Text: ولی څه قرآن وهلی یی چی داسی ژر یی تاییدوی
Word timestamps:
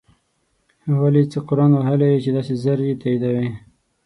ولی 1.01 1.23
څه 1.31 1.39
قرآن 1.47 1.71
وهلی 1.73 2.07
یی 2.11 2.19
چی 2.23 2.31
داسی 2.35 2.53
ژر 2.63 2.79
یی 2.87 2.95
تاییدوی 3.01 3.49